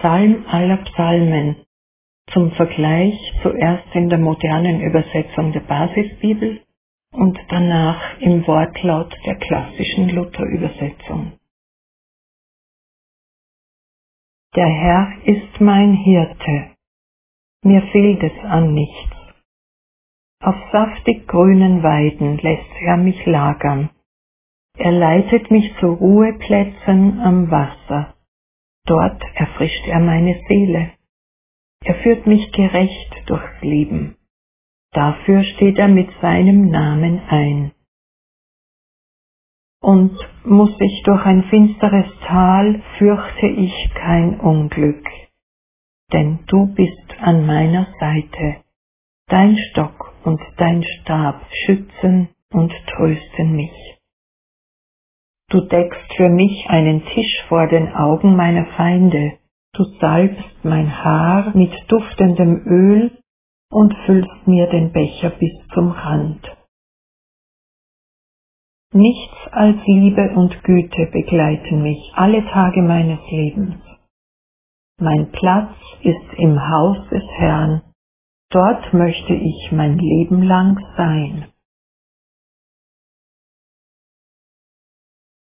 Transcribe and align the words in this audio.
Psalm 0.00 0.44
aller 0.48 0.78
Psalmen, 0.78 1.56
zum 2.32 2.50
Vergleich 2.52 3.18
zuerst 3.42 3.94
in 3.94 4.08
der 4.08 4.18
modernen 4.18 4.80
Übersetzung 4.80 5.52
der 5.52 5.60
Basisbibel 5.60 6.62
und 7.12 7.38
danach 7.48 8.18
im 8.20 8.46
Wortlaut 8.46 9.16
der 9.24 9.36
klassischen 9.36 10.08
Luther-Übersetzung. 10.10 11.32
Der 14.56 14.68
Herr 14.68 15.12
ist 15.24 15.60
mein 15.60 15.92
Hirte, 15.92 16.70
mir 17.62 17.82
fehlt 17.92 18.22
es 18.22 18.44
an 18.44 18.74
nichts. 18.74 19.16
Auf 20.42 20.56
saftig 20.72 21.28
grünen 21.28 21.82
Weiden 21.82 22.38
lässt 22.38 22.72
er 22.80 22.96
mich 22.96 23.24
lagern 23.26 23.90
er 24.82 24.92
leitet 24.92 25.50
mich 25.50 25.74
zu 25.78 25.88
Ruheplätzen 25.88 27.20
am 27.20 27.50
Wasser. 27.50 28.14
Dort 28.90 29.22
erfrischt 29.36 29.86
er 29.86 30.00
meine 30.00 30.34
Seele. 30.48 30.90
Er 31.84 31.94
führt 32.02 32.26
mich 32.26 32.50
gerecht 32.50 33.22
durchs 33.26 33.62
Leben. 33.62 34.16
Dafür 34.90 35.44
steht 35.44 35.78
er 35.78 35.86
mit 35.86 36.10
seinem 36.20 36.70
Namen 36.70 37.20
ein. 37.28 37.70
Und 39.80 40.18
muss 40.44 40.74
ich 40.80 41.02
durch 41.04 41.24
ein 41.24 41.44
finsteres 41.44 42.08
Tal, 42.26 42.82
fürchte 42.98 43.46
ich 43.46 43.94
kein 43.94 44.40
Unglück, 44.40 45.08
denn 46.12 46.40
du 46.48 46.66
bist 46.74 47.14
an 47.20 47.46
meiner 47.46 47.86
Seite. 48.00 48.64
Dein 49.28 49.56
Stock 49.70 50.12
und 50.24 50.40
dein 50.56 50.82
Stab 50.82 51.46
schützen 51.64 52.30
und 52.52 52.72
trösten 52.88 53.52
mich. 53.54 53.99
Du 55.50 55.60
deckst 55.62 56.14
für 56.16 56.28
mich 56.28 56.64
einen 56.68 57.04
Tisch 57.06 57.44
vor 57.48 57.66
den 57.66 57.92
Augen 57.92 58.36
meiner 58.36 58.66
Feinde, 58.76 59.32
du 59.74 59.82
salbst 60.00 60.64
mein 60.64 61.04
Haar 61.04 61.56
mit 61.56 61.72
duftendem 61.88 62.62
Öl 62.66 63.18
und 63.72 63.92
füllst 64.06 64.46
mir 64.46 64.68
den 64.68 64.92
Becher 64.92 65.30
bis 65.30 65.52
zum 65.74 65.90
Rand. 65.90 66.56
Nichts 68.92 69.36
als 69.50 69.76
Liebe 69.86 70.34
und 70.36 70.62
Güte 70.62 71.08
begleiten 71.12 71.82
mich 71.82 72.12
alle 72.14 72.44
Tage 72.46 72.82
meines 72.82 73.20
Lebens. 73.30 73.76
Mein 75.00 75.32
Platz 75.32 75.74
ist 76.02 76.38
im 76.38 76.60
Haus 76.60 77.08
des 77.08 77.24
Herrn, 77.38 77.82
dort 78.50 78.92
möchte 78.92 79.34
ich 79.34 79.72
mein 79.72 79.98
Leben 79.98 80.42
lang 80.42 80.78
sein. 80.96 81.46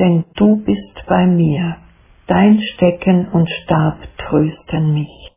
denn 0.00 0.24
du 0.34 0.56
bist 0.64 1.04
bei 1.06 1.26
mir, 1.26 1.76
dein 2.26 2.58
Stecken 2.60 3.28
und 3.28 3.48
Stab 3.48 3.98
trösten 4.16 4.94
mich. 4.94 5.32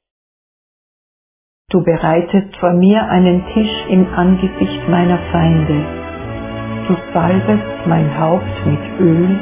Du 1.70 1.84
bereitest 1.84 2.56
vor 2.58 2.74
mir 2.74 3.04
einen 3.10 3.44
Tisch 3.54 3.86
im 3.90 4.08
Angesicht 4.14 4.88
meiner 4.90 5.18
Feinde. 5.32 5.86
Du 6.88 6.96
salbest 7.14 7.88
mein 7.88 8.20
Haupt 8.20 8.66
mit 8.66 9.00
Öl 9.00 9.40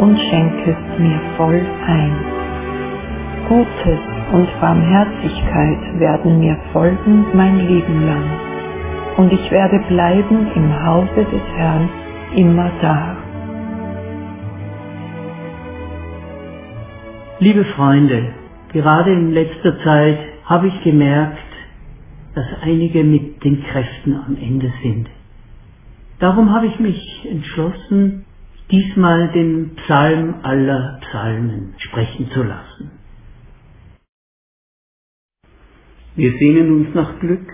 und 0.00 0.18
schenkest 0.18 0.98
mir 0.98 1.20
voll 1.36 1.64
ein. 1.86 2.16
Gutes 3.48 4.00
und 4.32 4.48
Barmherzigkeit 4.60 6.00
werden 6.00 6.40
mir 6.40 6.56
folgen 6.72 7.26
mein 7.32 7.56
Leben 7.66 8.06
lang, 8.06 9.16
und 9.16 9.32
ich 9.32 9.50
werde 9.50 9.78
bleiben 9.88 10.50
im 10.54 10.84
Hause 10.84 11.24
des 11.24 11.42
Herrn 11.56 11.88
immer 12.34 12.70
Liebe 17.40 17.64
Freunde, 17.66 18.34
gerade 18.72 19.12
in 19.12 19.30
letzter 19.30 19.78
Zeit 19.84 20.18
habe 20.44 20.66
ich 20.66 20.82
gemerkt, 20.82 21.38
dass 22.34 22.46
einige 22.62 23.04
mit 23.04 23.44
den 23.44 23.62
Kräften 23.62 24.14
am 24.14 24.36
Ende 24.36 24.72
sind. 24.82 25.08
Darum 26.18 26.52
habe 26.52 26.66
ich 26.66 26.80
mich 26.80 27.00
entschlossen, 27.30 28.24
diesmal 28.72 29.30
den 29.30 29.76
Psalm 29.76 30.34
aller 30.42 30.98
Psalmen 31.02 31.74
sprechen 31.78 32.28
zu 32.32 32.42
lassen. 32.42 32.90
Wir 36.16 36.32
sehnen 36.38 36.72
uns 36.72 36.92
nach 36.92 37.20
Glück, 37.20 37.48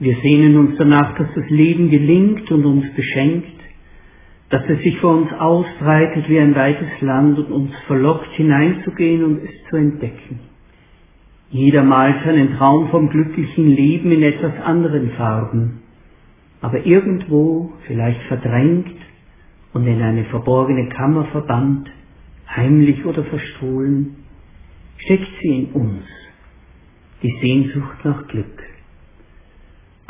wir 0.00 0.16
sehnen 0.16 0.58
uns 0.58 0.76
danach, 0.76 1.16
dass 1.16 1.28
das 1.34 1.48
Leben 1.48 1.88
gelingt 1.88 2.50
und 2.50 2.66
uns 2.66 2.94
beschenkt, 2.94 3.59
dass 4.50 4.68
es 4.68 4.82
sich 4.82 4.98
vor 4.98 5.16
uns 5.16 5.32
ausbreitet 5.32 6.28
wie 6.28 6.38
ein 6.38 6.54
weites 6.56 7.00
Land 7.00 7.38
und 7.38 7.52
uns 7.52 7.70
verlockt 7.86 8.32
hineinzugehen 8.32 9.24
und 9.24 9.44
es 9.44 9.70
zu 9.70 9.76
entdecken. 9.76 10.40
Jeder 11.50 11.84
malt 11.84 12.24
seinen 12.24 12.56
Traum 12.56 12.88
vom 12.90 13.08
glücklichen 13.08 13.68
Leben 13.68 14.10
in 14.12 14.22
etwas 14.22 14.52
anderen 14.62 15.10
Farben, 15.12 15.82
aber 16.60 16.84
irgendwo, 16.84 17.72
vielleicht 17.86 18.22
verdrängt 18.22 18.96
und 19.72 19.86
in 19.86 20.02
eine 20.02 20.24
verborgene 20.24 20.88
Kammer 20.88 21.24
verbannt, 21.26 21.88
heimlich 22.48 23.04
oder 23.04 23.24
verstohlen, 23.24 24.16
steckt 24.98 25.28
sie 25.40 25.60
in 25.60 25.66
uns, 25.72 26.04
die 27.22 27.36
Sehnsucht 27.40 28.04
nach 28.04 28.26
Glück. 28.28 28.69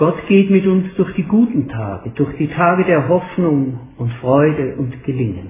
Gott 0.01 0.27
geht 0.29 0.49
mit 0.49 0.67
uns 0.67 0.95
durch 0.97 1.13
die 1.13 1.25
guten 1.25 1.69
Tage, 1.69 2.09
durch 2.15 2.35
die 2.39 2.49
Tage 2.49 2.85
der 2.85 3.07
Hoffnung 3.07 3.81
und 3.99 4.11
Freude 4.15 4.77
und 4.77 5.05
Gelingen. 5.05 5.49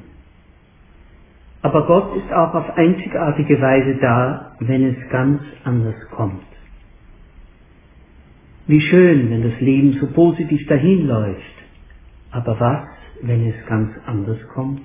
Aber 1.62 1.86
Gott 1.86 2.16
ist 2.16 2.32
auch 2.32 2.52
auf 2.54 2.76
einzigartige 2.76 3.60
Weise 3.60 4.00
da, 4.00 4.56
wenn 4.58 4.86
es 4.86 4.96
ganz 5.10 5.40
anders 5.62 5.94
kommt. 6.10 6.42
Wie 8.66 8.80
schön, 8.80 9.30
wenn 9.30 9.48
das 9.48 9.60
Leben 9.60 9.92
so 10.00 10.08
positiv 10.08 10.66
dahinläuft. 10.66 11.56
Aber 12.32 12.58
was, 12.58 12.88
wenn 13.22 13.46
es 13.50 13.66
ganz 13.68 13.92
anders 14.04 14.40
kommt? 14.52 14.82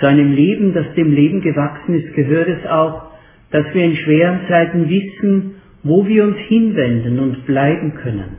Zu 0.00 0.06
einem 0.08 0.32
Leben, 0.32 0.74
das 0.74 0.92
dem 0.96 1.12
Leben 1.12 1.40
gewachsen 1.40 1.94
ist, 1.94 2.12
gehört 2.14 2.48
es 2.48 2.68
auch, 2.68 3.12
dass 3.52 3.72
wir 3.72 3.84
in 3.84 3.94
schweren 3.94 4.40
Zeiten 4.48 4.88
wissen, 4.88 5.61
wo 5.82 6.06
wir 6.06 6.24
uns 6.24 6.36
hinwenden 6.48 7.18
und 7.18 7.46
bleiben 7.46 7.94
können, 7.94 8.38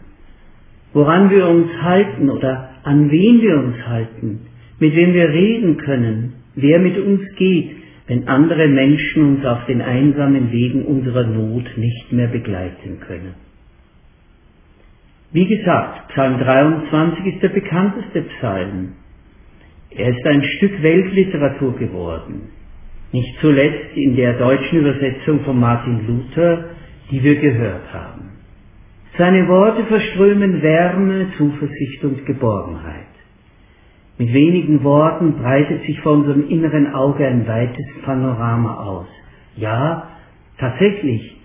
woran 0.94 1.30
wir 1.30 1.48
uns 1.48 1.70
halten 1.82 2.30
oder 2.30 2.70
an 2.84 3.12
wen 3.12 3.42
wir 3.42 3.58
uns 3.58 3.76
halten, 3.88 4.42
mit 4.80 4.96
wem 4.96 5.14
wir 5.14 5.30
reden 5.30 5.78
können, 5.78 6.34
wer 6.56 6.80
mit 6.80 6.98
uns 6.98 7.22
geht, 7.38 7.72
wenn 8.08 8.28
andere 8.28 8.68
Menschen 8.68 9.36
uns 9.36 9.46
auf 9.46 9.66
den 9.66 9.82
einsamen 9.82 10.52
Wegen 10.52 10.84
unserer 10.86 11.24
Not 11.24 11.78
nicht 11.78 12.12
mehr 12.12 12.28
begleiten 12.28 13.00
können. 13.00 13.34
Wie 15.32 15.48
gesagt, 15.48 16.10
Psalm 16.10 16.38
23 16.38 17.34
ist 17.34 17.42
der 17.42 17.50
bekannteste 17.50 18.22
Psalm. 18.38 18.90
Er 19.90 20.10
ist 20.10 20.26
ein 20.26 20.44
Stück 20.44 20.84
Weltliteratur 20.84 21.76
geworden. 21.78 22.50
Nicht 23.12 23.40
zuletzt 23.42 23.96
in 23.96 24.16
der 24.16 24.34
deutschen 24.38 24.80
Übersetzung 24.80 25.40
von 25.42 25.60
Martin 25.60 26.06
Luther 26.08 26.66
die 27.14 27.22
wir 27.22 27.36
gehört 27.36 27.94
haben. 27.94 28.32
Seine 29.20 29.48
Worte 29.48 29.86
verströmen 29.86 30.64
Wärme, 30.64 31.28
Zuversicht 31.38 32.04
und 32.04 32.26
Geborgenheit. 32.26 33.14
Mit 34.18 34.34
wenigen 34.34 34.84
Worten 34.84 35.34
breitet 35.34 35.84
sich 35.84 36.00
vor 36.02 36.14
unserem 36.14 36.50
inneren 36.50 36.92
Auge 36.96 37.28
ein 37.28 37.48
weites 37.48 37.86
Panorama 38.04 38.78
aus. 38.78 39.08
Ja, 39.58 40.10
tatsächlich, 40.58 41.38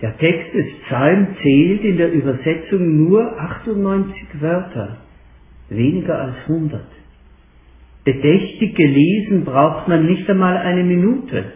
der 0.00 0.18
Text 0.18 0.52
des 0.54 0.66
Psalms 0.86 1.28
zählt 1.40 1.84
in 1.84 1.98
der 1.98 2.10
Übersetzung 2.10 3.08
nur 3.08 3.40
98 3.40 4.40
Wörter, 4.40 4.96
weniger 5.68 6.20
als 6.20 6.34
100. 6.48 6.82
Bedächtig 8.04 8.74
gelesen 8.74 9.44
braucht 9.44 9.86
man 9.86 10.04
nicht 10.06 10.28
einmal 10.28 10.56
eine 10.56 10.82
Minute. 10.82 11.52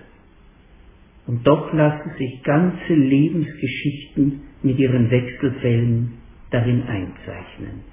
Und 1.26 1.46
doch 1.46 1.72
lassen 1.72 2.12
sich 2.18 2.42
ganze 2.44 2.94
Lebensgeschichten 2.94 4.42
mit 4.62 4.78
ihren 4.78 5.10
Wechselfällen 5.10 6.12
darin 6.50 6.82
einzeichnen. 6.82 7.84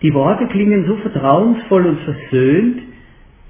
Die 0.00 0.14
Worte 0.14 0.46
klingen 0.46 0.86
so 0.86 0.96
vertrauensvoll 0.96 1.86
und 1.86 2.00
versöhnt, 2.00 2.82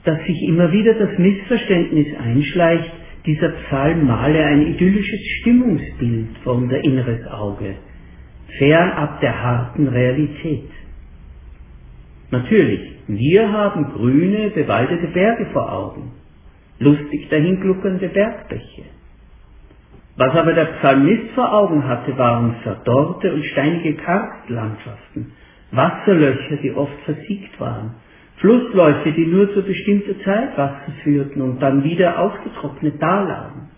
dass 0.04 0.18
sich 0.26 0.42
immer 0.42 0.72
wieder 0.72 0.94
das 0.94 1.18
Missverständnis 1.18 2.06
einschleicht, 2.18 2.92
dieser 3.26 3.50
Psalm 3.50 4.06
male 4.06 4.42
ein 4.42 4.66
idyllisches 4.68 5.20
Stimmungsbild 5.40 6.38
vor 6.42 6.54
unser 6.54 6.82
inneres 6.82 7.26
Auge, 7.26 7.74
fernab 8.56 9.20
der 9.20 9.42
harten 9.42 9.88
Realität. 9.88 10.70
Natürlich, 12.30 12.80
wir 13.06 13.52
haben 13.52 13.92
grüne, 13.92 14.50
bewaldete 14.50 15.08
Berge 15.08 15.46
vor 15.52 15.70
Augen, 15.70 16.12
lustig 16.78 17.28
dahingluckernde 17.28 18.08
Bergbäche. 18.08 18.84
Was 20.16 20.34
aber 20.34 20.52
der 20.52 20.64
Psalmist 20.64 21.30
vor 21.34 21.52
Augen 21.52 21.86
hatte, 21.86 22.16
waren 22.18 22.56
verdorrte 22.62 23.32
und 23.32 23.44
steinige 23.44 23.94
Karstlandschaften, 23.94 25.32
Wasserlöcher, 25.70 26.56
die 26.56 26.72
oft 26.72 26.98
versiegt 27.04 27.58
waren, 27.60 27.94
Flussläufe, 28.38 29.12
die 29.12 29.26
nur 29.26 29.52
zu 29.52 29.62
bestimmter 29.62 30.18
Zeit 30.24 30.56
Wasser 30.56 30.92
führten 31.02 31.40
und 31.40 31.60
dann 31.60 31.84
wieder 31.84 32.18
ausgetrocknet 32.18 33.00
dalagen. 33.00 33.68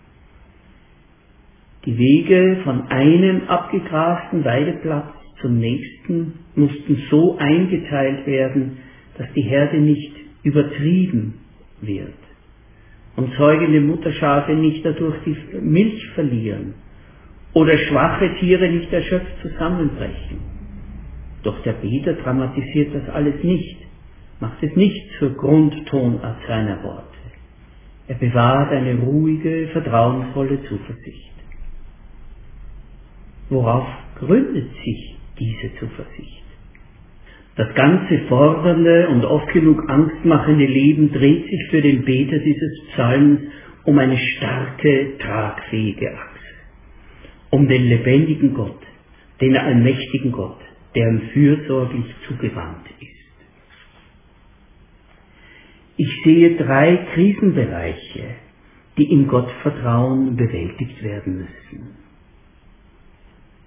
Die 1.85 1.97
Wege 1.97 2.61
von 2.63 2.87
einem 2.89 3.47
abgegrasten 3.47 4.45
Weideplatz 4.45 5.13
zum 5.41 5.57
nächsten 5.57 6.39
mussten 6.55 7.03
so 7.09 7.37
eingeteilt 7.39 8.27
werden, 8.27 8.77
dass 9.17 9.31
die 9.33 9.41
Herde 9.41 9.77
nicht 9.77 10.13
übertrieben 10.43 11.39
wird 11.81 12.20
und 13.15 13.33
zeugende 13.35 13.81
Mutterschafe 13.81 14.53
nicht 14.53 14.85
dadurch 14.85 15.15
die 15.25 15.35
Milch 15.59 16.07
verlieren 16.15 16.73
oder 17.53 17.77
schwache 17.77 18.33
Tiere 18.39 18.69
nicht 18.69 18.91
erschöpft 18.91 19.41
zusammenbrechen. 19.41 20.39
Doch 21.43 21.61
der 21.63 21.73
Beter 21.73 22.13
dramatisiert 22.13 22.93
das 22.95 23.09
alles 23.09 23.43
nicht, 23.43 23.77
macht 24.39 24.61
es 24.63 24.75
nicht 24.75 25.11
zur 25.19 25.31
Grundtonart 25.31 26.37
seiner 26.47 26.83
Worte. 26.83 27.07
Er 28.07 28.15
bewahrt 28.15 28.71
eine 28.71 28.95
ruhige, 28.99 29.69
vertrauensvolle 29.71 30.63
Zuversicht. 30.63 31.31
Worauf 33.49 33.87
gründet 34.15 34.69
sich 34.83 35.17
diese 35.39 35.75
Zuversicht? 35.79 36.43
Das 37.55 37.73
ganze 37.75 38.19
fordernde 38.29 39.09
und 39.09 39.25
oft 39.25 39.51
genug 39.51 39.89
angstmachende 39.89 40.65
Leben 40.65 41.11
dreht 41.11 41.45
sich 41.45 41.67
für 41.69 41.81
den 41.81 42.05
Beter 42.05 42.39
dieses 42.39 42.85
Psalms 42.91 43.41
um 43.83 43.97
eine 43.99 44.17
starke, 44.17 45.17
tragfähige 45.19 46.13
Achse. 46.13 46.55
Um 47.49 47.67
den 47.67 47.83
lebendigen 47.89 48.53
Gott, 48.53 48.81
den 49.41 49.57
allmächtigen 49.57 50.31
Gott, 50.31 50.61
der 50.95 51.09
ihm 51.09 51.21
fürsorglich 51.33 52.05
zugewandt 52.27 52.87
ist. 52.99 53.09
Ich 55.97 56.21
sehe 56.23 56.55
drei 56.55 56.97
Krisenbereiche, 57.13 58.23
die 58.97 59.11
im 59.11 59.27
Gottvertrauen 59.27 60.37
bewältigt 60.37 61.03
werden 61.03 61.39
müssen. 61.39 61.95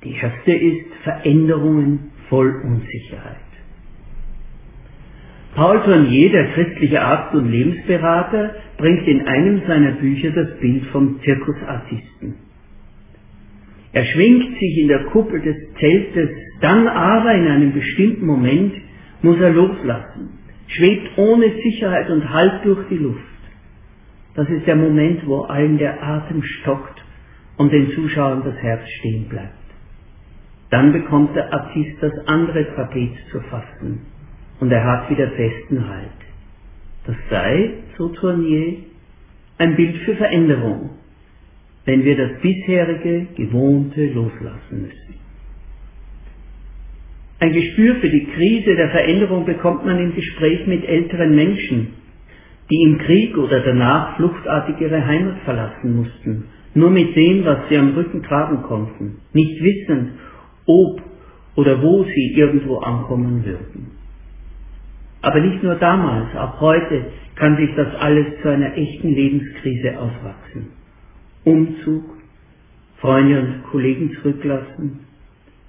Die 0.04 0.14
erste 0.14 0.52
ist 0.52 0.86
Veränderungen 1.02 2.10
voll 2.28 2.60
Unsicherheit. 2.62 3.43
Paul 5.54 5.80
Tournier, 5.84 6.30
der 6.30 6.52
christliche 6.52 7.00
Arzt 7.00 7.32
und 7.34 7.48
Lebensberater, 7.48 8.56
bringt 8.76 9.06
in 9.06 9.26
einem 9.26 9.62
seiner 9.68 9.92
Bücher 9.92 10.30
das 10.32 10.58
Bild 10.58 10.84
vom 10.86 11.20
Zirkusartisten. 11.22 12.34
Er 13.92 14.04
schwingt 14.04 14.58
sich 14.58 14.78
in 14.78 14.88
der 14.88 15.04
Kuppel 15.04 15.40
des 15.40 15.56
Zeltes, 15.78 16.30
dann 16.60 16.88
aber 16.88 17.34
in 17.34 17.46
einem 17.46 17.72
bestimmten 17.72 18.26
Moment 18.26 18.74
muss 19.22 19.38
er 19.38 19.50
loslassen, 19.50 20.40
schwebt 20.66 21.16
ohne 21.16 21.48
Sicherheit 21.62 22.10
und 22.10 22.28
Halt 22.30 22.64
durch 22.64 22.88
die 22.88 22.96
Luft. 22.96 23.20
Das 24.34 24.48
ist 24.48 24.66
der 24.66 24.74
Moment, 24.74 25.24
wo 25.24 25.42
allen 25.42 25.78
der 25.78 26.02
Atem 26.02 26.42
stockt 26.42 27.00
und 27.58 27.72
den 27.72 27.92
Zuschauern 27.92 28.42
das 28.44 28.56
Herz 28.56 28.82
stehen 28.98 29.28
bleibt. 29.28 29.52
Dann 30.70 30.92
bekommt 30.92 31.36
der 31.36 31.52
Artist 31.52 31.96
das 32.00 32.12
andere 32.26 32.66
Trapez 32.74 33.12
zu 33.30 33.40
fassen 33.42 34.13
und 34.64 34.72
er 34.72 34.82
hat 34.82 35.10
wieder 35.10 35.28
festen 35.28 35.86
Halt. 35.86 36.20
Das 37.06 37.16
sei, 37.28 37.74
so 37.98 38.08
Tournier, 38.08 38.76
ein 39.58 39.76
Bild 39.76 39.94
für 40.06 40.16
Veränderung, 40.16 40.88
wenn 41.84 42.02
wir 42.02 42.16
das 42.16 42.40
bisherige, 42.40 43.26
gewohnte 43.36 44.06
loslassen 44.06 44.82
müssen. 44.86 45.14
Ein 47.40 47.52
Gespür 47.52 47.96
für 47.96 48.08
die 48.08 48.24
Krise 48.24 48.74
der 48.74 48.88
Veränderung 48.88 49.44
bekommt 49.44 49.84
man 49.84 49.98
im 49.98 50.14
Gespräch 50.14 50.66
mit 50.66 50.88
älteren 50.88 51.34
Menschen, 51.34 51.88
die 52.70 52.82
im 52.84 52.96
Krieg 53.00 53.36
oder 53.36 53.60
danach 53.60 54.16
fluchtartig 54.16 54.80
ihre 54.80 55.04
Heimat 55.04 55.40
verlassen 55.44 55.94
mussten, 55.94 56.44
nur 56.72 56.88
mit 56.88 57.14
dem, 57.14 57.44
was 57.44 57.68
sie 57.68 57.76
am 57.76 57.90
Rücken 57.90 58.22
tragen 58.22 58.62
konnten, 58.62 59.18
nicht 59.34 59.62
wissend, 59.62 60.12
ob 60.64 61.02
oder 61.54 61.82
wo 61.82 62.04
sie 62.04 62.32
irgendwo 62.34 62.78
ankommen 62.78 63.44
würden. 63.44 64.03
Aber 65.24 65.40
nicht 65.40 65.62
nur 65.62 65.76
damals, 65.76 66.36
auch 66.36 66.60
heute 66.60 67.06
kann 67.36 67.56
sich 67.56 67.74
das 67.76 67.94
alles 67.94 68.26
zu 68.42 68.48
einer 68.50 68.76
echten 68.76 69.08
Lebenskrise 69.08 69.98
auswachsen. 69.98 70.66
Umzug, 71.44 72.04
Freunde 72.98 73.40
und 73.40 73.62
Kollegen 73.70 74.12
zurücklassen, 74.16 75.06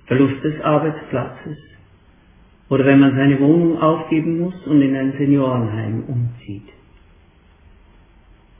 Verlust 0.08 0.44
des 0.44 0.60
Arbeitsplatzes 0.60 1.58
oder 2.68 2.86
wenn 2.86 3.00
man 3.00 3.16
seine 3.16 3.40
Wohnung 3.40 3.82
aufgeben 3.82 4.42
muss 4.42 4.56
und 4.68 4.82
in 4.82 4.94
ein 4.94 5.14
Seniorenheim 5.18 6.04
umzieht. 6.04 6.68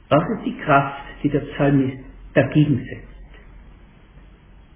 Was 0.08 0.24
ist 0.38 0.46
die 0.46 0.56
Kraft, 0.64 1.04
die 1.22 1.28
der 1.28 1.40
Psalmist 1.40 1.98
dagegen 2.32 2.78
setzt? 2.78 3.34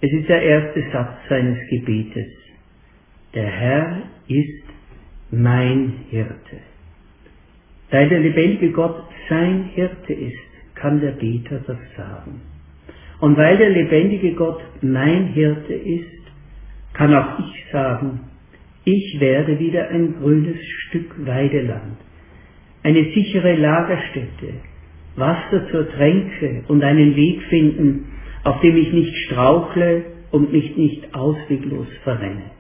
Es 0.03 0.13
ist 0.13 0.29
der 0.29 0.43
erste 0.43 0.85
Satz 0.93 1.17
seines 1.31 1.59
Gebetes. 1.71 2.29
Der 3.33 3.47
Herr 3.47 4.03
ist 4.29 4.60
mein 5.31 5.93
Hirte. 6.11 6.59
Weil 7.91 8.09
der 8.09 8.21
lebendige 8.21 8.71
Gott 8.73 9.03
sein 9.29 9.71
Hirte 9.75 10.13
ist, 10.13 10.39
kann 10.75 11.01
der 11.01 11.13
Beter 11.13 11.61
das 11.67 11.79
sagen. 11.97 12.41
Und 13.21 13.37
weil 13.37 13.59
der 13.59 13.71
lebendige 13.71 14.33
Gott 14.35 14.61
mein 14.81 15.27
Hirte 15.29 15.75
ist, 15.75 16.23
kann 16.95 17.15
auch 17.15 17.39
ich 17.39 17.65
sagen, 17.71 18.21
ich 18.85 19.21
werde 19.21 19.59
wieder 19.59 19.89
ein 19.91 20.15
grünes 20.21 20.59
Stück 20.87 21.27
Weideland, 21.27 21.97
eine 22.83 23.05
sichere 23.13 23.55
Lagerstätte, 23.55 24.55
Wasser 25.17 25.69
zur 25.71 25.91
Tränke 25.91 26.65
und 26.69 26.83
einen 26.83 27.15
Weg 27.15 27.43
finden, 27.43 28.07
auf 28.45 28.61
dem 28.61 28.77
ich 28.77 28.93
nicht 28.93 29.15
strauchle 29.27 30.05
und 30.31 30.53
mich 30.53 30.77
nicht 30.77 31.15
ausweglos 31.15 31.89
verrenne. 32.05 32.60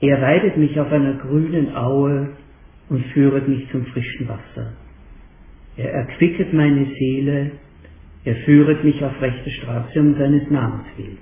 Er 0.00 0.20
weidet 0.20 0.56
mich 0.56 0.78
auf 0.80 0.90
einer 0.90 1.14
grünen 1.14 1.76
Aue 1.76 2.30
und 2.88 3.04
führet 3.06 3.48
mich 3.48 3.70
zum 3.70 3.86
frischen 3.86 4.28
Wasser. 4.28 4.72
Er 5.76 5.92
erquicket 5.92 6.52
meine 6.52 6.86
Seele, 6.98 7.52
er 8.24 8.36
führet 8.36 8.84
mich 8.84 9.02
auf 9.04 9.20
rechte 9.20 9.50
Straße 9.50 10.00
um 10.00 10.16
seines 10.16 10.50
Namens 10.50 10.86
willen. 10.96 11.18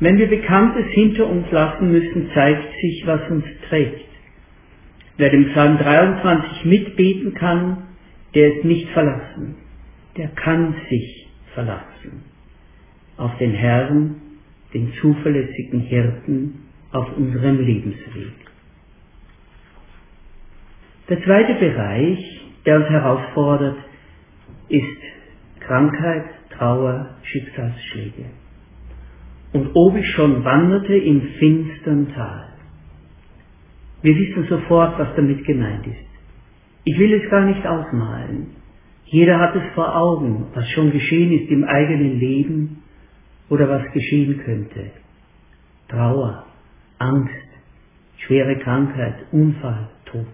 Wenn 0.00 0.18
wir 0.18 0.28
Bekanntes 0.28 0.86
hinter 0.90 1.28
uns 1.28 1.50
lassen 1.50 1.90
müssen, 1.90 2.30
zeigt 2.34 2.72
sich, 2.80 3.06
was 3.06 3.30
uns 3.30 3.44
trägt. 3.68 4.08
Wer 5.16 5.30
dem 5.30 5.50
Psalm 5.52 5.78
23 5.78 6.64
mitbeten 6.64 7.34
kann, 7.34 7.84
der 8.34 8.56
ist 8.56 8.64
nicht 8.64 8.88
verlassen 8.90 9.54
der 10.16 10.28
kann 10.28 10.74
sich 10.88 11.28
verlassen 11.54 12.22
auf 13.16 13.36
den 13.38 13.52
Herrn, 13.52 14.16
den 14.74 14.92
zuverlässigen 15.00 15.80
Hirten 15.80 16.64
auf 16.92 17.16
unserem 17.16 17.60
Lebensweg. 17.60 18.32
Der 21.08 21.22
zweite 21.22 21.54
Bereich, 21.54 22.18
der 22.66 22.76
uns 22.76 22.88
herausfordert, 22.88 23.76
ist 24.68 25.60
Krankheit, 25.60 26.24
Trauer, 26.50 27.16
Schicksalsschläge. 27.22 28.26
Und 29.52 29.70
ob 29.74 29.96
ich 29.96 30.10
schon 30.10 30.44
wanderte 30.44 30.96
im 30.96 31.20
finstern 31.38 32.12
Tal. 32.14 32.48
Wir 34.02 34.16
wissen 34.16 34.46
sofort, 34.48 34.98
was 34.98 35.14
damit 35.16 35.44
gemeint 35.44 35.86
ist. 35.86 35.96
Ich 36.84 36.98
will 36.98 37.14
es 37.14 37.30
gar 37.30 37.44
nicht 37.44 37.64
ausmalen. 37.66 38.48
Jeder 39.06 39.38
hat 39.38 39.54
es 39.56 39.62
vor 39.74 39.96
Augen, 39.96 40.46
was 40.54 40.68
schon 40.70 40.90
geschehen 40.90 41.32
ist 41.32 41.50
im 41.50 41.64
eigenen 41.64 42.18
Leben 42.18 42.82
oder 43.48 43.68
was 43.68 43.92
geschehen 43.92 44.40
könnte. 44.44 44.90
Trauer, 45.88 46.46
Angst, 46.98 47.34
schwere 48.18 48.56
Krankheit, 48.58 49.14
Unfall, 49.32 49.88
Tod. 50.06 50.26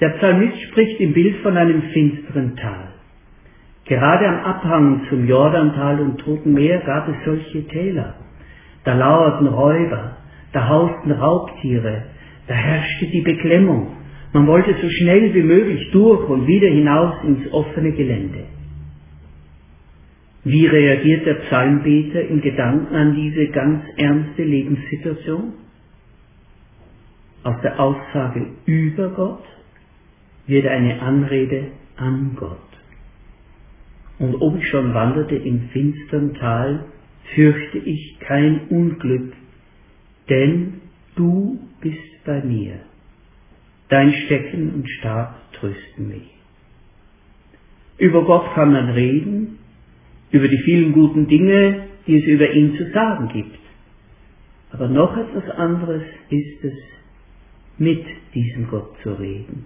Der 0.00 0.10
Psalmist 0.10 0.60
spricht 0.62 1.00
im 1.00 1.12
Bild 1.12 1.36
von 1.42 1.56
einem 1.56 1.82
finsteren 1.92 2.56
Tal. 2.56 2.88
Gerade 3.84 4.28
am 4.28 4.44
Abhang 4.44 5.06
zum 5.08 5.26
Jordantal 5.26 6.00
und 6.00 6.18
Toten 6.18 6.54
Meer 6.54 6.78
gab 6.86 7.08
es 7.08 7.16
solche 7.24 7.66
Täler. 7.68 8.14
Da 8.84 8.94
lauerten 8.94 9.48
Räuber, 9.48 10.16
da 10.52 10.68
hausten 10.68 11.12
Raubtiere, 11.12 12.04
da 12.46 12.54
herrschte 12.54 13.06
die 13.06 13.20
Beklemmung. 13.20 13.88
Man 14.32 14.46
wollte 14.46 14.74
so 14.80 14.88
schnell 14.88 15.34
wie 15.34 15.42
möglich 15.42 15.90
durch 15.90 16.28
und 16.28 16.46
wieder 16.46 16.68
hinaus 16.68 17.14
ins 17.24 17.52
offene 17.52 17.92
Gelände. 17.92 18.44
Wie 20.42 20.66
reagiert 20.66 21.26
der 21.26 21.34
Psalmbeter 21.34 22.22
im 22.22 22.40
Gedanken 22.40 22.94
an 22.94 23.14
diese 23.14 23.48
ganz 23.48 23.84
ernste 23.96 24.42
Lebenssituation? 24.42 25.52
Aus 27.42 27.60
der 27.62 27.78
Aussage 27.78 28.46
über 28.64 29.10
Gott 29.10 29.44
wird 30.46 30.66
eine 30.66 31.00
Anrede 31.02 31.68
an 31.96 32.36
Gott. 32.36 32.58
Und 34.18 34.34
ob 34.36 34.58
ich 34.58 34.68
schon 34.68 34.92
wanderte 34.94 35.36
im 35.36 35.68
finstern 35.70 36.34
Tal, 36.34 36.84
fürchte 37.34 37.78
ich 37.78 38.18
kein 38.20 38.68
Unglück, 38.68 39.32
denn 40.28 40.80
du 41.16 41.60
bist 41.80 42.24
bei 42.24 42.42
mir. 42.42 42.80
Dein 43.88 44.12
Stecken 44.12 44.74
und 44.74 44.88
Stab 44.88 45.52
trösten 45.52 46.08
mich. 46.08 46.30
Über 47.98 48.24
Gott 48.24 48.54
kann 48.54 48.72
man 48.72 48.90
reden, 48.90 49.59
über 50.32 50.48
die 50.48 50.58
vielen 50.58 50.92
guten 50.92 51.26
Dinge, 51.26 51.86
die 52.06 52.18
es 52.18 52.24
über 52.24 52.50
ihn 52.52 52.76
zu 52.76 52.90
sagen 52.92 53.28
gibt. 53.32 53.58
Aber 54.72 54.88
noch 54.88 55.16
etwas 55.16 55.48
anderes 55.56 56.02
ist 56.30 56.64
es, 56.64 56.74
mit 57.78 58.04
diesem 58.34 58.68
Gott 58.68 58.94
zu 59.02 59.12
reden. 59.14 59.64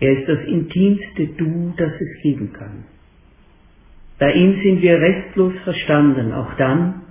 Er 0.00 0.18
ist 0.18 0.28
das 0.28 0.44
intimste 0.46 1.28
Du, 1.38 1.72
das 1.76 1.92
es 1.92 2.22
geben 2.22 2.52
kann. 2.52 2.84
Bei 4.18 4.32
ihm 4.32 4.60
sind 4.62 4.82
wir 4.82 5.00
restlos 5.00 5.54
verstanden, 5.62 6.32
auch 6.32 6.54
dann, 6.56 7.02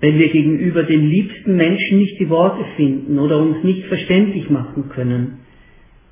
wenn 0.00 0.18
wir 0.18 0.28
gegenüber 0.28 0.82
den 0.82 1.08
liebsten 1.08 1.56
Menschen 1.56 1.98
nicht 1.98 2.18
die 2.18 2.28
Worte 2.28 2.64
finden 2.76 3.18
oder 3.18 3.38
uns 3.40 3.62
nicht 3.62 3.86
verständlich 3.86 4.50
machen 4.50 4.88
können, 4.90 5.38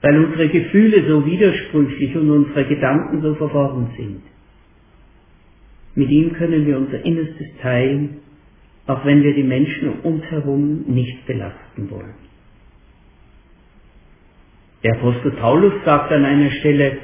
weil 0.00 0.24
unsere 0.24 0.48
Gefühle 0.48 1.06
so 1.08 1.26
widersprüchlich 1.26 2.14
und 2.16 2.30
unsere 2.30 2.64
Gedanken 2.66 3.22
so 3.22 3.34
verworren 3.34 3.90
sind. 3.96 4.22
Mit 5.94 6.10
ihm 6.10 6.32
können 6.32 6.66
wir 6.66 6.76
unser 6.76 7.04
Innerstes 7.04 7.46
teilen, 7.62 8.18
auch 8.86 9.04
wenn 9.04 9.22
wir 9.22 9.34
die 9.34 9.44
Menschen 9.44 9.90
um 10.02 10.14
uns 10.14 10.24
herum 10.24 10.84
nicht 10.88 11.26
belasten 11.26 11.90
wollen. 11.90 12.14
Der 14.82 14.96
Apostel 14.96 15.30
Paulus 15.32 15.72
sagt 15.84 16.12
an 16.12 16.24
einer 16.24 16.50
Stelle, 16.50 16.98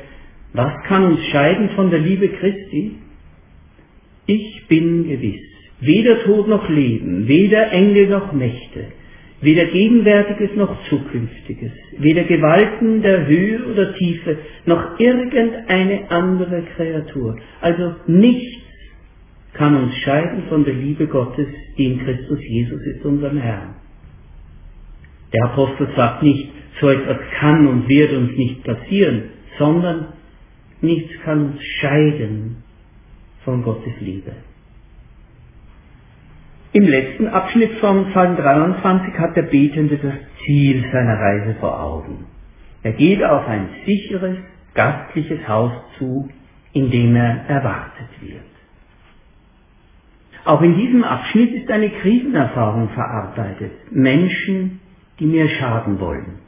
was 0.53 0.73
kann 0.87 1.05
uns 1.05 1.25
scheiden 1.27 1.71
von 1.71 1.91
der 1.91 2.01
Liebe 2.01 2.29
Christi? 2.29 2.97
Ich 4.27 4.67
bin 4.69 5.09
gewiss, 5.09 5.41
weder 5.81 6.23
Tod 6.25 6.49
noch 6.49 6.69
Leben, 6.69 7.27
weder 7.27 7.73
Engel 7.73 8.09
noch 8.09 8.33
Mächte, 8.33 8.87
weder 9.41 9.65
Gegenwärtiges 9.67 10.55
noch 10.57 10.77
Zukünftiges, 10.89 11.73
weder 11.99 12.25
Gewalten 12.25 13.03
der 13.03 13.27
Höhe 13.27 13.65
oder 13.73 13.95
Tiefe, 13.95 14.39
noch 14.67 15.01
irgendeine 15.01 16.11
andere 16.11 16.65
Kreatur, 16.77 17.39
also 17.61 17.95
nichts 18.07 18.70
kann 19.55 19.77
uns 19.77 19.95
scheiden 19.97 20.45
von 20.49 20.65
der 20.65 20.75
Liebe 20.75 21.07
Gottes, 21.07 21.47
die 21.77 21.93
in 21.93 22.05
Christus 22.05 22.39
Jesus 22.43 22.81
ist, 22.83 23.05
unserem 23.05 23.39
Herrn. 23.39 23.75
Der 25.33 25.45
Apostel 25.45 25.89
sagt 25.97 26.23
nicht, 26.23 26.51
so 26.81 26.89
etwas 26.89 27.19
kann 27.39 27.67
und 27.67 27.89
wird 27.89 28.13
uns 28.13 28.37
nicht 28.37 28.65
passieren, 28.65 29.25
sondern 29.59 30.15
nichts 30.81 31.13
kann 31.25 31.53
uns 31.53 31.63
scheiden 31.81 32.63
von 33.45 33.63
Gottes 33.63 33.93
Liebe. 34.01 34.33
Im 36.73 36.85
letzten 36.85 37.27
Abschnitt 37.27 37.73
von 37.81 38.11
Psalm 38.11 38.37
23 38.37 39.15
hat 39.19 39.37
der 39.37 39.43
Betende 39.43 39.99
das 39.99 40.15
Ziel 40.45 40.85
seiner 40.93 41.19
Reise 41.19 41.57
vor 41.59 41.83
Augen. 41.83 42.27
Er 42.83 42.93
geht 42.93 43.23
auf 43.25 43.47
ein 43.47 43.69
sicheres, 43.85 44.39
gastliches 44.75 45.47
Haus 45.49 45.73
zu, 45.99 46.29
in 46.73 46.91
dem 46.91 47.17
er 47.17 47.45
erwartet 47.49 48.09
wird. 48.21 48.50
Auch 50.45 50.63
in 50.63 50.77
diesem 50.77 51.05
Abschnitt 51.05 51.53
ist 51.53 51.71
eine 51.71 51.91
Krisenerfahrung 51.91 52.89
verarbeitet. 52.91 53.73
Menschen, 53.91 54.81
die 55.19 55.27
mir 55.27 55.49
schaden 55.49 56.01
wollen. 56.01 56.39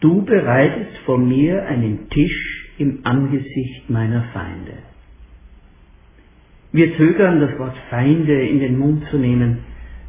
Du 0.00 0.24
bereitest 0.24 0.98
vor 1.06 1.18
mir 1.18 1.66
einen 1.66 2.08
Tisch 2.10 2.74
im 2.78 3.00
Angesicht 3.04 3.88
meiner 3.88 4.24
Feinde. 4.32 4.74
Wir 6.70 6.96
zögern, 6.96 7.40
das 7.40 7.58
Wort 7.58 7.76
Feinde 7.88 8.46
in 8.46 8.60
den 8.60 8.78
Mund 8.78 9.04
zu 9.10 9.16
nehmen. 9.16 9.60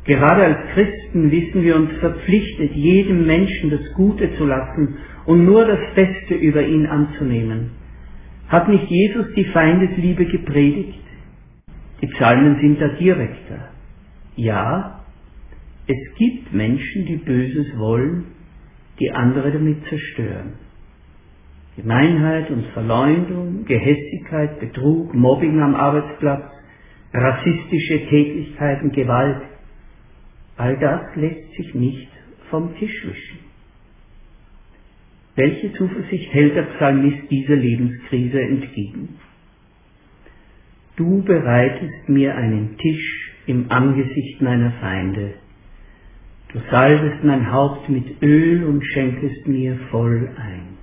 Gerade 0.04 0.44
als 0.44 0.58
Christen 0.74 1.32
wissen 1.32 1.64
wir 1.64 1.76
uns 1.78 1.92
verpflichtet, 2.00 2.74
jedem 2.74 3.26
Menschen 3.26 3.70
das 3.70 3.94
Gute 3.94 4.36
zu 4.36 4.46
lassen 4.46 4.98
und 5.26 5.46
nur 5.46 5.66
das 5.66 5.80
Beste 5.96 6.36
über 6.36 6.62
ihn 6.62 6.86
anzunehmen. 6.86 7.72
Hat 8.50 8.68
nicht 8.68 8.90
Jesus 8.90 9.28
die 9.36 9.46
Feindesliebe 9.46 10.26
gepredigt? 10.26 11.00
Die 12.02 12.08
Psalmen 12.08 12.60
sind 12.62 12.80
da 12.80 12.88
direkter. 12.90 13.70
Ja, 14.36 15.04
es 15.88 16.16
gibt 16.18 16.54
Menschen, 16.54 17.06
die 17.06 17.18
Böses 17.18 17.78
wollen, 17.78 18.26
die 19.00 19.12
andere 19.12 19.52
damit 19.52 19.84
zerstören. 19.90 20.54
Gemeinheit 21.76 22.50
und 22.52 22.66
Verleumdung, 22.68 23.66
Gehässigkeit, 23.66 24.60
Betrug, 24.60 25.14
Mobbing 25.14 25.62
am 25.62 25.76
Arbeitsplatz, 25.76 26.44
rassistische 27.14 28.06
Tätigkeiten, 28.08 28.92
Gewalt, 28.92 29.42
all 30.58 30.78
das 30.78 31.16
lässt 31.16 31.52
sich 31.56 31.74
nicht 31.74 32.10
vom 32.50 32.76
Tisch 32.78 33.06
wischen. 33.06 33.40
Welche 35.36 35.72
Zuversicht 35.74 36.34
hält 36.34 36.56
der 36.56 36.64
Psalmist 36.64 37.32
dieser 37.32 37.56
Lebenskrise 37.56 38.42
entgegen? 38.42 39.20
Du 41.00 41.24
bereitest 41.24 42.10
mir 42.10 42.36
einen 42.36 42.78
Tisch 42.78 43.32
im 43.46 43.72
Angesicht 43.72 44.42
meiner 44.42 44.72
Feinde. 44.82 45.36
Du 46.52 46.60
salbest 46.70 47.24
mein 47.24 47.54
Haupt 47.54 47.88
mit 47.88 48.22
Öl 48.22 48.66
und 48.66 48.84
schenkest 48.84 49.48
mir 49.48 49.78
voll 49.92 50.30
ein. 50.36 50.78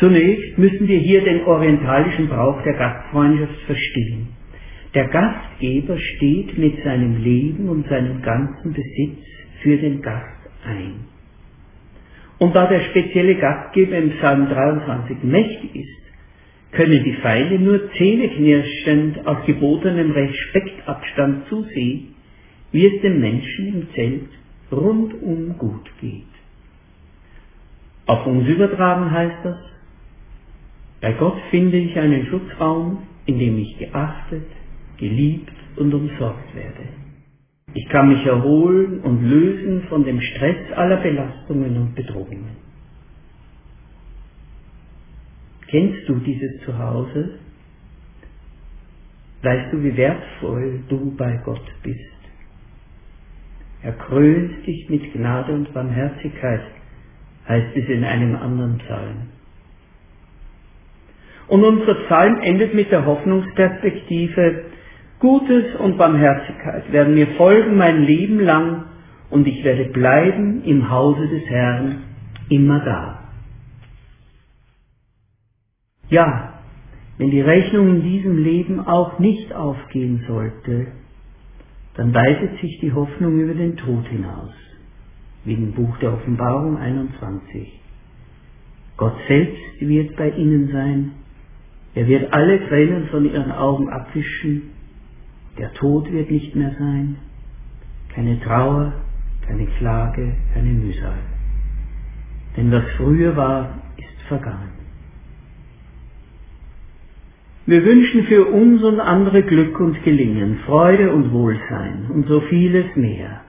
Zunächst 0.00 0.58
müssen 0.58 0.88
wir 0.88 0.98
hier 0.98 1.22
den 1.22 1.44
orientalischen 1.44 2.26
Brauch 2.26 2.60
der 2.64 2.72
Gastfreundschaft 2.72 3.60
verstehen. 3.66 4.30
Der 4.94 5.06
Gastgeber 5.10 5.96
steht 5.96 6.58
mit 6.58 6.82
seinem 6.82 7.22
Leben 7.22 7.68
und 7.68 7.86
seinem 7.86 8.20
ganzen 8.20 8.72
Besitz 8.72 9.24
für 9.62 9.76
den 9.76 10.02
Gast 10.02 10.50
ein. 10.66 11.06
Und 12.38 12.56
da 12.56 12.66
der 12.66 12.80
spezielle 12.80 13.36
Gastgeber 13.36 13.96
im 13.96 14.10
Psalm 14.18 14.48
23 14.48 15.22
mächtig 15.22 15.76
ist, 15.76 16.03
können 16.74 17.04
die 17.04 17.14
Feinde 17.14 17.58
nur 17.58 17.90
zähneknirschend 17.92 19.26
auf 19.26 19.44
gebotenem 19.46 20.10
Respektabstand 20.10 21.46
zusehen, 21.48 22.14
wie 22.72 22.86
es 22.86 23.00
dem 23.02 23.20
Menschen 23.20 23.66
im 23.68 23.88
Zelt 23.94 24.28
rundum 24.70 25.56
gut 25.58 25.90
geht. 26.00 26.24
Auf 28.06 28.26
uns 28.26 28.48
übertragen 28.48 29.10
heißt 29.10 29.44
das, 29.44 29.58
bei 31.00 31.12
Gott 31.12 31.38
finde 31.50 31.76
ich 31.76 31.98
einen 31.98 32.26
Schutzraum, 32.26 32.98
in 33.26 33.38
dem 33.38 33.58
ich 33.58 33.78
geachtet, 33.78 34.46
geliebt 34.98 35.52
und 35.76 35.92
umsorgt 35.94 36.54
werde. 36.54 36.88
Ich 37.74 37.88
kann 37.88 38.08
mich 38.08 38.24
erholen 38.24 39.00
und 39.00 39.28
lösen 39.28 39.82
von 39.88 40.04
dem 40.04 40.20
Stress 40.20 40.72
aller 40.74 40.98
Belastungen 40.98 41.76
und 41.76 41.94
Bedrohungen. 41.94 42.63
Kennst 45.68 46.08
du 46.08 46.16
dieses 46.16 46.60
Zuhause? 46.64 47.38
Weißt 49.42 49.72
du, 49.72 49.82
wie 49.82 49.96
wertvoll 49.96 50.80
du 50.88 51.14
bei 51.16 51.38
Gott 51.44 51.64
bist? 51.82 52.00
Er 53.82 53.92
krönt 53.92 54.66
dich 54.66 54.88
mit 54.88 55.12
Gnade 55.12 55.52
und 55.52 55.74
Barmherzigkeit, 55.74 56.62
heißt 57.46 57.76
es 57.76 57.88
in 57.88 58.04
einem 58.04 58.34
anderen 58.36 58.78
Psalm. 58.78 59.16
Und 61.48 61.62
unser 61.62 61.94
Psalm 62.06 62.40
endet 62.40 62.72
mit 62.72 62.90
der 62.90 63.04
Hoffnungsperspektive, 63.04 64.64
Gutes 65.18 65.74
und 65.76 65.98
Barmherzigkeit 65.98 66.90
werden 66.92 67.14
mir 67.14 67.28
folgen 67.36 67.76
mein 67.76 68.02
Leben 68.02 68.40
lang 68.40 68.84
und 69.30 69.46
ich 69.46 69.62
werde 69.64 69.86
bleiben 69.86 70.62
im 70.64 70.90
Hause 70.90 71.28
des 71.28 71.44
Herrn 71.46 72.02
immer 72.48 72.80
da. 72.80 73.23
Ja, 76.10 76.60
wenn 77.18 77.30
die 77.30 77.40
Rechnung 77.40 77.88
in 77.88 78.02
diesem 78.02 78.42
Leben 78.42 78.80
auch 78.80 79.18
nicht 79.18 79.52
aufgehen 79.52 80.24
sollte, 80.26 80.88
dann 81.94 82.14
weitet 82.14 82.60
sich 82.60 82.80
die 82.80 82.92
Hoffnung 82.92 83.40
über 83.40 83.54
den 83.54 83.76
Tod 83.76 84.06
hinaus, 84.08 84.52
wie 85.44 85.54
im 85.54 85.72
Buch 85.72 85.96
der 85.98 86.14
Offenbarung 86.14 86.76
21. 86.76 87.80
Gott 88.96 89.16
selbst 89.28 89.80
wird 89.80 90.16
bei 90.16 90.30
ihnen 90.30 90.70
sein, 90.72 91.12
Er 91.94 92.08
wird 92.08 92.32
alle 92.32 92.66
Tränen 92.68 93.08
von 93.08 93.24
ihren 93.24 93.52
Augen 93.52 93.88
abwischen. 93.88 94.70
Der 95.58 95.72
Tod 95.74 96.10
wird 96.10 96.30
nicht 96.30 96.54
mehr 96.56 96.74
sein. 96.78 97.16
Keine 98.14 98.40
Trauer, 98.40 98.92
keine 99.46 99.66
Klage, 99.78 100.34
keine 100.52 100.70
Mühsal. 100.70 101.18
Denn 102.56 102.72
was 102.72 102.84
früher 102.96 103.36
war, 103.36 103.78
ist 103.96 104.28
vergangen. 104.28 104.73
Wir 107.66 107.82
wünschen 107.82 108.24
für 108.24 108.44
uns 108.44 108.82
und 108.82 109.00
andere 109.00 109.42
Glück 109.42 109.80
und 109.80 110.02
Gelingen, 110.04 110.58
Freude 110.66 111.12
und 111.12 111.32
Wohlsein 111.32 112.10
und 112.12 112.26
so 112.26 112.40
vieles 112.42 112.94
mehr. 112.94 113.40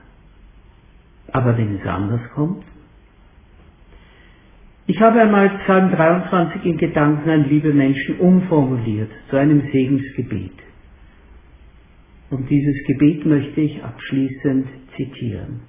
Aber 1.32 1.58
wenn 1.58 1.76
es 1.76 1.86
anders 1.86 2.22
kommt? 2.34 2.64
Ich 4.86 4.98
habe 5.00 5.20
einmal 5.20 5.50
Psalm 5.64 5.90
23 5.90 6.64
in 6.64 6.78
Gedanken 6.78 7.28
an 7.28 7.48
liebe 7.48 7.74
Menschen 7.74 8.18
umformuliert 8.18 9.10
zu 9.28 9.36
einem 9.36 9.68
Segensgebet. 9.70 10.52
Und 12.30 12.48
dieses 12.48 12.86
Gebet 12.86 13.26
möchte 13.26 13.60
ich 13.60 13.82
abschließend 13.82 14.66
zitieren. 14.96 15.60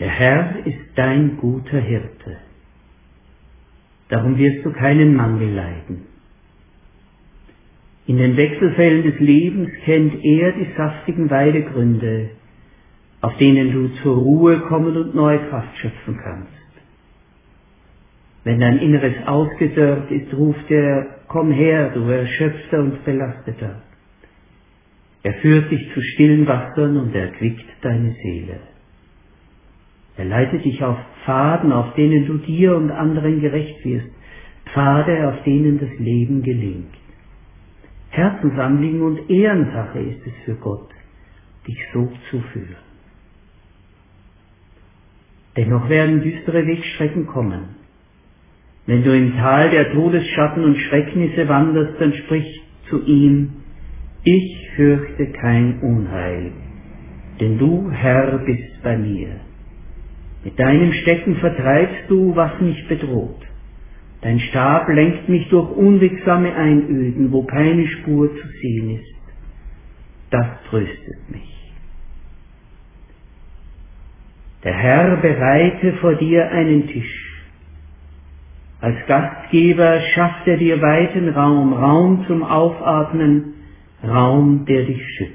Der 0.00 0.08
Herr 0.08 0.66
ist 0.66 0.80
dein 0.96 1.36
guter 1.36 1.78
Hirte. 1.78 2.38
Darum 4.08 4.38
wirst 4.38 4.64
du 4.64 4.72
keinen 4.72 5.16
Mangel 5.16 5.52
leiden. 5.54 6.06
In 8.06 8.18
den 8.18 8.36
Wechselfällen 8.36 9.02
des 9.02 9.18
Lebens 9.18 9.68
kennt 9.84 10.24
er 10.24 10.52
die 10.52 10.68
saftigen 10.76 11.28
Weidegründe, 11.28 12.30
auf 13.20 13.36
denen 13.38 13.72
du 13.72 13.88
zur 14.02 14.16
Ruhe 14.16 14.60
kommen 14.60 14.96
und 14.96 15.14
neue 15.14 15.40
Kraft 15.48 15.76
schöpfen 15.78 16.16
kannst. 16.22 16.52
Wenn 18.44 18.60
dein 18.60 18.78
Inneres 18.78 19.26
ausgedörrt 19.26 20.08
ist, 20.12 20.32
ruft 20.34 20.70
er, 20.70 21.18
komm 21.26 21.50
her, 21.50 21.90
du 21.92 22.02
Erschöpfter 22.08 22.78
und 22.78 23.04
Belasteter. 23.04 23.82
Er 25.24 25.34
führt 25.34 25.72
dich 25.72 25.92
zu 25.92 26.00
stillen 26.00 26.46
Wassern 26.46 26.96
und 26.96 27.12
erquickt 27.12 27.66
deine 27.82 28.12
Seele. 28.22 28.60
Er 30.16 30.24
leitet 30.24 30.64
dich 30.64 30.82
auf 30.82 30.96
Pfaden, 31.24 31.72
auf 31.72 31.94
denen 31.94 32.26
du 32.26 32.38
dir 32.38 32.76
und 32.76 32.90
anderen 32.90 33.40
gerecht 33.40 33.84
wirst, 33.84 34.08
Pfade, 34.72 35.28
auf 35.28 35.42
denen 35.44 35.78
das 35.78 35.90
Leben 35.98 36.42
gelingt. 36.42 36.94
Herzensanliegen 38.10 39.02
und 39.02 39.30
Ehrensache 39.30 39.98
ist 40.00 40.26
es 40.26 40.32
für 40.44 40.54
Gott, 40.54 40.88
dich 41.66 41.78
so 41.92 42.10
zu 42.30 42.40
führen. 42.52 42.76
Dennoch 45.56 45.88
werden 45.88 46.22
düstere 46.22 46.66
Wegstrecken 46.66 47.26
kommen. 47.26 47.76
Wenn 48.86 49.02
du 49.02 49.16
im 49.16 49.36
Tal 49.36 49.70
der 49.70 49.92
Todesschatten 49.92 50.64
und 50.64 50.76
Schrecknisse 50.76 51.48
wanderst, 51.48 52.00
dann 52.00 52.12
sprich 52.14 52.62
zu 52.88 53.02
ihm, 53.04 53.54
ich 54.22 54.70
fürchte 54.76 55.26
kein 55.32 55.80
Unheil, 55.80 56.52
denn 57.40 57.58
du, 57.58 57.90
Herr, 57.90 58.38
bist 58.38 58.82
bei 58.82 58.96
mir. 58.96 59.40
Mit 60.46 60.60
deinem 60.60 60.92
Stecken 60.92 61.34
vertreibst 61.38 62.08
du, 62.08 62.36
was 62.36 62.60
mich 62.60 62.86
bedroht. 62.86 63.44
Dein 64.20 64.38
Stab 64.38 64.88
lenkt 64.88 65.28
mich 65.28 65.48
durch 65.48 65.72
unwegsame 65.72 66.54
Einöden, 66.54 67.32
wo 67.32 67.42
keine 67.42 67.88
Spur 67.88 68.30
zu 68.32 68.46
sehen 68.62 68.90
ist. 68.90 69.16
Das 70.30 70.46
tröstet 70.70 71.30
mich. 71.32 71.52
Der 74.62 74.74
Herr 74.74 75.16
bereite 75.16 75.94
vor 75.94 76.14
dir 76.14 76.48
einen 76.52 76.86
Tisch. 76.90 77.42
Als 78.80 79.04
Gastgeber 79.08 80.00
schafft 80.14 80.46
er 80.46 80.58
dir 80.58 80.80
weiten 80.80 81.28
Raum, 81.30 81.72
Raum 81.72 82.24
zum 82.28 82.44
Aufatmen, 82.44 83.54
Raum, 84.04 84.64
der 84.64 84.84
dich 84.84 85.02
schützt. 85.16 85.32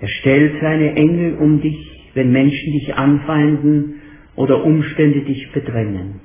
Er 0.00 0.08
stellt 0.08 0.58
seine 0.62 0.94
Engel 0.94 1.36
um 1.36 1.60
dich, 1.60 1.97
wenn 2.14 2.32
Menschen 2.32 2.72
dich 2.72 2.94
anfeinden 2.94 4.00
oder 4.36 4.64
Umstände 4.64 5.20
dich 5.22 5.50
bedrängen, 5.52 6.20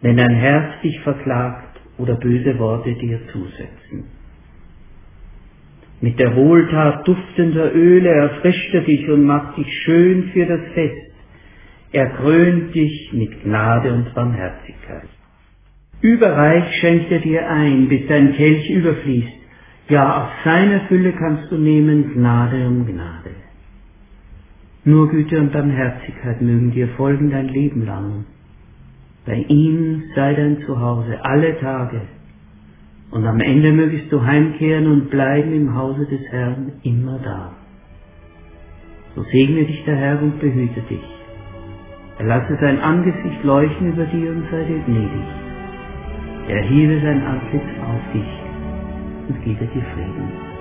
wenn 0.00 0.16
dein 0.16 0.34
Herz 0.34 0.80
dich 0.82 0.98
verklagt 1.00 1.80
oder 1.98 2.14
böse 2.16 2.58
Worte 2.58 2.94
dir 2.94 3.20
zusetzen. 3.32 4.04
Mit 6.00 6.18
der 6.18 6.34
Wohltat 6.34 7.06
duftender 7.06 7.72
Öle 7.72 8.08
erfrischt 8.08 8.74
er 8.74 8.80
dich 8.80 9.08
und 9.08 9.24
macht 9.24 9.56
dich 9.56 9.72
schön 9.84 10.30
für 10.32 10.46
das 10.46 10.60
Fest. 10.74 11.12
Er 11.92 12.06
krönt 12.10 12.74
dich 12.74 13.12
mit 13.12 13.44
Gnade 13.44 13.92
und 13.92 14.12
Barmherzigkeit. 14.12 15.08
Überreich 16.00 16.74
schenkt 16.80 17.12
er 17.12 17.20
dir 17.20 17.48
ein, 17.48 17.88
bis 17.88 18.08
dein 18.08 18.32
Kelch 18.32 18.68
überfließt. 18.68 19.42
Ja, 19.90 20.24
aus 20.24 20.30
seiner 20.44 20.80
Fülle 20.88 21.12
kannst 21.12 21.52
du 21.52 21.56
nehmen 21.56 22.14
Gnade 22.14 22.66
um 22.66 22.84
Gnade. 22.84 23.30
Nur 24.84 25.08
Güte 25.08 25.38
und 25.38 25.52
Barmherzigkeit 25.52 26.42
mögen 26.42 26.72
dir 26.72 26.88
folgen 26.96 27.30
dein 27.30 27.48
Leben 27.48 27.86
lang. 27.86 28.24
Bei 29.24 29.36
ihm 29.36 30.02
sei 30.16 30.34
dein 30.34 30.58
Zuhause 30.66 31.24
alle 31.24 31.56
Tage 31.60 32.00
und 33.12 33.24
am 33.24 33.38
Ende 33.38 33.72
mögest 33.72 34.10
du 34.10 34.24
heimkehren 34.24 34.90
und 34.90 35.08
bleiben 35.08 35.52
im 35.52 35.76
Hause 35.76 36.04
des 36.06 36.22
Herrn 36.32 36.72
immer 36.82 37.20
da. 37.22 37.52
So 39.14 39.22
segne 39.22 39.64
dich 39.66 39.84
der 39.84 39.96
Herr 39.96 40.20
und 40.20 40.40
behüte 40.40 40.80
dich. 40.82 41.04
Er 42.18 42.26
lasse 42.26 42.58
sein 42.60 42.80
Angesicht 42.80 43.44
leuchten 43.44 43.92
über 43.92 44.06
dir 44.06 44.30
und 44.30 44.44
sei 44.50 44.64
dir 44.64 44.80
gnädig. 44.80 45.28
Er 46.48 46.62
hebe 46.62 47.00
sein 47.02 47.22
Antlitz 47.22 47.70
auf 47.86 48.12
dich 48.12 49.28
und 49.28 49.44
gebe 49.44 49.64
dir 49.66 49.82
Frieden. 49.94 50.51